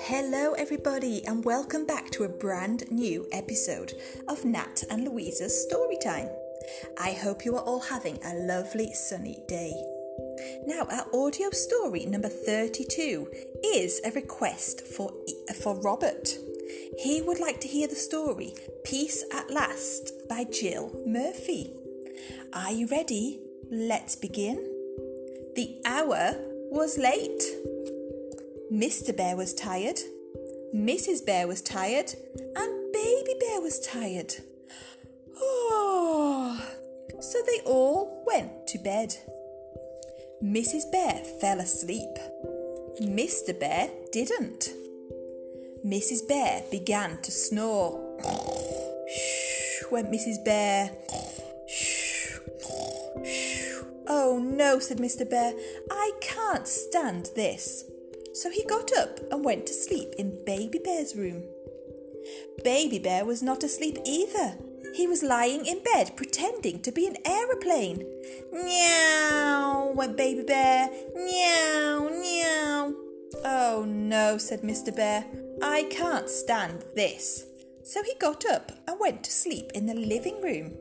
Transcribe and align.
Hello, 0.00 0.52
everybody, 0.58 1.24
and 1.26 1.42
welcome 1.42 1.86
back 1.86 2.10
to 2.10 2.24
a 2.24 2.28
brand 2.28 2.84
new 2.90 3.26
episode 3.32 3.94
of 4.28 4.44
Nat 4.44 4.82
and 4.90 5.08
Louisa's 5.08 5.66
Storytime. 5.72 6.30
I 7.00 7.12
hope 7.12 7.46
you 7.46 7.56
are 7.56 7.62
all 7.62 7.80
having 7.80 8.18
a 8.22 8.34
lovely 8.34 8.92
sunny 8.92 9.38
day. 9.48 9.72
Now, 10.66 10.86
our 10.90 11.06
audio 11.14 11.48
story 11.50 12.04
number 12.04 12.28
32 12.28 13.26
is 13.64 14.02
a 14.04 14.10
request 14.10 14.86
for, 14.86 15.14
for 15.62 15.80
Robert. 15.80 16.28
He 16.98 17.22
would 17.22 17.40
like 17.40 17.60
to 17.60 17.68
hear 17.68 17.88
the 17.88 17.94
story 17.94 18.52
Peace 18.84 19.24
at 19.32 19.50
Last 19.50 20.12
by 20.28 20.44
Jill 20.44 20.92
Murphy. 21.06 21.72
Are 22.52 22.72
you 22.72 22.86
ready? 22.88 23.47
Let's 23.70 24.16
begin. 24.16 24.56
The 25.54 25.80
hour 25.84 26.34
was 26.70 26.96
late. 26.96 27.42
Mr. 28.72 29.16
Bear 29.16 29.36
was 29.36 29.54
tired, 29.54 29.98
Mrs. 30.74 31.24
Bear 31.24 31.46
was 31.48 31.62
tired, 31.62 32.14
and 32.36 32.92
Baby 32.92 33.34
Bear 33.40 33.60
was 33.60 33.80
tired. 33.80 34.34
Oh, 35.40 36.62
so 37.20 37.38
they 37.46 37.60
all 37.64 38.22
went 38.26 38.66
to 38.68 38.78
bed. 38.78 39.16
Mrs. 40.44 40.90
Bear 40.92 41.22
fell 41.40 41.60
asleep. 41.60 42.18
Mr. 43.00 43.58
Bear 43.58 43.88
didn't. 44.12 44.70
Mrs. 45.84 46.28
Bear 46.28 46.62
began 46.70 47.20
to 47.22 47.30
snore. 47.30 47.98
Shh, 49.08 49.84
went 49.90 50.10
Mrs. 50.10 50.44
Bear. 50.44 50.90
No, 54.68 54.78
said 54.78 54.98
Mr. 54.98 55.28
Bear, 55.28 55.54
I 55.90 56.12
can't 56.20 56.68
stand 56.68 57.30
this. 57.34 57.84
So 58.34 58.50
he 58.50 58.64
got 58.66 58.90
up 58.98 59.18
and 59.30 59.42
went 59.42 59.66
to 59.66 59.72
sleep 59.72 60.12
in 60.18 60.44
Baby 60.44 60.78
Bear's 60.84 61.16
room. 61.16 61.42
Baby 62.62 62.98
Bear 62.98 63.24
was 63.24 63.42
not 63.42 63.64
asleep 63.64 63.96
either. 64.04 64.58
He 64.94 65.06
was 65.06 65.22
lying 65.22 65.64
in 65.64 65.82
bed 65.94 66.16
pretending 66.16 66.82
to 66.82 66.92
be 66.92 67.06
an 67.06 67.16
aeroplane. 67.24 68.04
Meow, 68.52 69.92
went 69.94 70.18
Baby 70.18 70.42
Bear. 70.42 70.90
Meow, 71.14 72.10
meow. 72.10 72.94
Oh 73.46 73.86
no, 73.88 74.36
said 74.36 74.60
Mr. 74.60 74.94
Bear. 74.94 75.24
I 75.62 75.84
can't 75.84 76.28
stand 76.28 76.84
this. 76.94 77.46
So 77.84 78.02
he 78.02 78.12
got 78.20 78.44
up 78.44 78.70
and 78.86 79.00
went 79.00 79.24
to 79.24 79.30
sleep 79.30 79.70
in 79.74 79.86
the 79.86 79.94
living 79.94 80.42
room. 80.42 80.74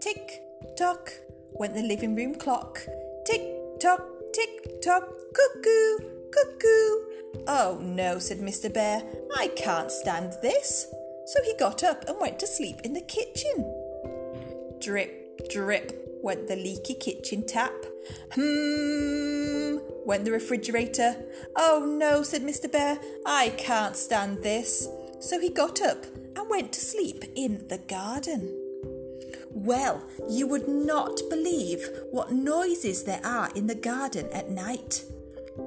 Tick 0.00 0.40
tock 0.76 1.12
went 1.52 1.74
the 1.74 1.82
living 1.82 2.14
room 2.14 2.34
clock. 2.34 2.80
Tick 3.24 3.42
tock, 3.80 4.04
tick 4.32 4.80
tock, 4.82 5.08
cuckoo, 5.34 6.08
cuckoo. 6.30 7.08
Oh 7.46 7.78
no, 7.82 8.18
said 8.18 8.38
Mr. 8.38 8.72
Bear. 8.72 9.02
I 9.36 9.48
can't 9.48 9.90
stand 9.90 10.32
this. 10.42 10.86
So 11.26 11.42
he 11.44 11.54
got 11.58 11.84
up 11.84 12.08
and 12.08 12.18
went 12.20 12.38
to 12.40 12.46
sleep 12.46 12.80
in 12.84 12.94
the 12.94 13.00
kitchen. 13.02 13.74
Drip, 14.80 15.48
drip 15.50 16.08
went 16.22 16.48
the 16.48 16.56
leaky 16.56 16.94
kitchen 16.94 17.46
tap. 17.46 17.74
Hmm, 18.32 19.78
went 20.06 20.24
the 20.24 20.32
refrigerator. 20.32 21.16
Oh 21.56 21.84
no, 21.86 22.22
said 22.22 22.42
Mr. 22.42 22.70
Bear, 22.70 22.98
I 23.26 23.50
can't 23.50 23.96
stand 23.96 24.42
this. 24.42 24.88
So 25.20 25.38
he 25.38 25.50
got 25.50 25.82
up 25.82 26.06
and 26.36 26.48
went 26.48 26.72
to 26.72 26.80
sleep 26.80 27.24
in 27.34 27.66
the 27.68 27.78
garden. 27.78 28.67
Well, 29.50 30.02
you 30.28 30.46
would 30.46 30.68
not 30.68 31.20
believe 31.30 31.88
what 32.10 32.32
noises 32.32 33.04
there 33.04 33.20
are 33.24 33.50
in 33.54 33.66
the 33.66 33.74
garden 33.74 34.28
at 34.32 34.50
night. 34.50 35.04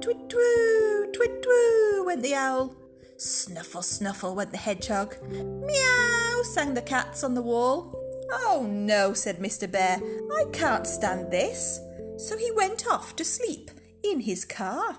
Twit 0.00 0.28
twoo, 0.28 1.12
twit 1.12 1.42
twoo, 1.42 2.06
went 2.06 2.22
the 2.22 2.34
owl. 2.34 2.74
Snuffle, 3.16 3.82
snuffle 3.82 4.34
went 4.34 4.50
the 4.50 4.58
hedgehog. 4.58 5.16
Meow, 5.30 6.42
sang 6.42 6.74
the 6.74 6.82
cats 6.82 7.22
on 7.22 7.34
the 7.34 7.42
wall. 7.42 7.94
Oh 8.30 8.66
no, 8.68 9.12
said 9.12 9.38
Mr. 9.38 9.70
Bear, 9.70 10.00
I 10.32 10.44
can't 10.52 10.86
stand 10.86 11.30
this. 11.30 11.80
So 12.16 12.36
he 12.36 12.50
went 12.50 12.86
off 12.86 13.14
to 13.16 13.24
sleep 13.24 13.70
in 14.02 14.20
his 14.20 14.44
car. 14.44 14.98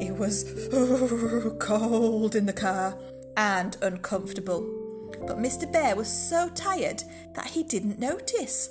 It 0.00 0.16
was 0.16 0.44
cold 1.60 2.34
in 2.34 2.46
the 2.46 2.52
car 2.52 2.98
and 3.36 3.76
uncomfortable. 3.82 4.85
But 5.26 5.38
Mr. 5.38 5.70
Bear 5.70 5.96
was 5.96 6.08
so 6.08 6.48
tired 6.50 7.02
that 7.34 7.48
he 7.48 7.62
didn't 7.62 7.98
notice. 7.98 8.70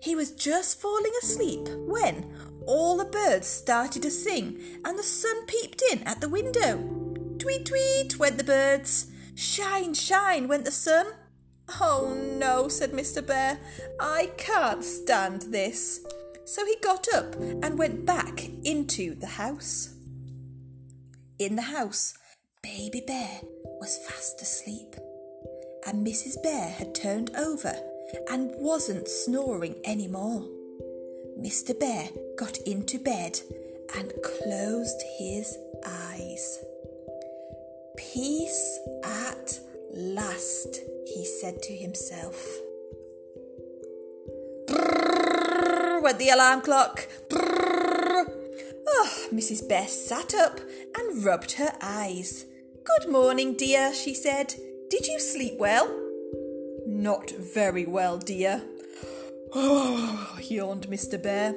He 0.00 0.14
was 0.14 0.32
just 0.32 0.80
falling 0.80 1.12
asleep 1.22 1.68
when 1.86 2.32
all 2.66 2.96
the 2.96 3.04
birds 3.04 3.46
started 3.46 4.02
to 4.02 4.10
sing 4.10 4.60
and 4.84 4.98
the 4.98 5.02
sun 5.02 5.46
peeped 5.46 5.82
in 5.92 6.02
at 6.04 6.20
the 6.20 6.28
window. 6.28 6.78
Tweet, 7.38 7.66
tweet, 7.66 8.18
went 8.18 8.38
the 8.38 8.44
birds. 8.44 9.06
Shine, 9.34 9.94
shine, 9.94 10.48
went 10.48 10.64
the 10.64 10.70
sun. 10.70 11.06
Oh 11.80 12.14
no, 12.14 12.68
said 12.68 12.92
Mr. 12.92 13.26
Bear, 13.26 13.58
I 13.98 14.30
can't 14.36 14.84
stand 14.84 15.42
this. 15.42 16.00
So 16.44 16.66
he 16.66 16.76
got 16.82 17.06
up 17.14 17.34
and 17.36 17.78
went 17.78 18.04
back 18.04 18.48
into 18.64 19.14
the 19.14 19.26
house. 19.26 19.94
In 21.38 21.56
the 21.56 21.62
house, 21.62 22.14
Baby 22.62 23.02
Bear 23.06 23.40
was 23.80 23.98
fast 24.06 24.42
asleep, 24.42 24.94
and 25.86 26.06
Mrs. 26.06 26.42
Bear 26.42 26.68
had 26.68 26.94
turned 26.94 27.30
over 27.36 27.74
and 28.30 28.52
wasn't 28.56 29.08
snoring 29.08 29.76
any 29.84 30.08
more. 30.08 30.44
Mr. 31.38 31.78
Bear 31.78 32.08
got 32.36 32.58
into 32.58 32.98
bed 32.98 33.40
and 33.96 34.12
closed 34.22 35.02
his 35.18 35.58
eyes. 35.86 36.64
Peace 37.96 38.78
at 39.04 39.58
last, 39.94 40.80
he 41.06 41.24
said 41.24 41.62
to 41.62 41.74
himself. 41.74 42.58
Brrr, 44.66 46.02
went 46.02 46.18
the 46.18 46.30
alarm 46.30 46.60
clock. 46.60 47.08
Brrr. 47.28 48.30
Oh, 48.88 49.26
Mrs. 49.32 49.68
Bear 49.68 49.88
sat 49.88 50.34
up 50.34 50.60
and 50.96 51.24
rubbed 51.24 51.52
her 51.52 51.72
eyes. 51.80 52.46
Good 52.84 53.10
morning, 53.10 53.54
dear, 53.54 53.92
she 53.92 54.14
said. 54.14 54.54
Did 54.92 55.06
you 55.06 55.18
sleep 55.20 55.54
well? 55.56 55.88
Not 56.86 57.30
very 57.30 57.86
well, 57.86 58.18
dear. 58.18 58.60
Oh, 59.54 60.36
yawned 60.42 60.88
Mr. 60.88 61.20
Bear. 61.20 61.54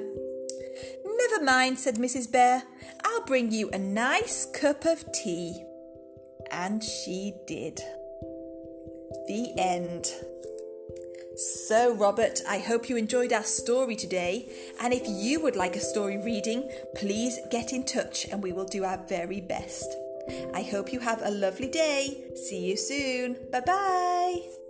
Never 1.04 1.44
mind, 1.44 1.78
said 1.78 1.96
Mrs. 1.96 2.32
Bear. 2.32 2.62
I'll 3.04 3.26
bring 3.26 3.52
you 3.52 3.68
a 3.68 3.78
nice 3.78 4.46
cup 4.46 4.86
of 4.86 5.04
tea. 5.12 5.62
And 6.50 6.82
she 6.82 7.34
did. 7.46 7.76
The 9.28 9.52
end. 9.58 10.06
So, 11.36 11.94
Robert, 11.94 12.40
I 12.48 12.56
hope 12.56 12.88
you 12.88 12.96
enjoyed 12.96 13.34
our 13.34 13.44
story 13.44 13.96
today. 13.96 14.48
And 14.80 14.94
if 14.94 15.02
you 15.06 15.40
would 15.40 15.56
like 15.56 15.76
a 15.76 15.80
story 15.80 16.16
reading, 16.16 16.70
please 16.94 17.38
get 17.50 17.74
in 17.74 17.84
touch 17.84 18.24
and 18.32 18.42
we 18.42 18.54
will 18.54 18.64
do 18.64 18.84
our 18.84 18.96
very 19.06 19.42
best. 19.42 19.94
I 20.54 20.62
hope 20.62 20.92
you 20.92 21.00
have 21.00 21.22
a 21.22 21.30
lovely 21.30 21.68
day. 21.68 22.30
See 22.34 22.60
you 22.60 22.76
soon. 22.76 23.36
Bye 23.50 23.60
bye. 23.60 24.65